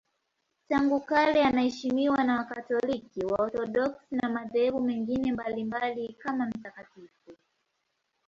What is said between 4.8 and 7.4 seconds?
mengine mbalimbali kama mtakatifu.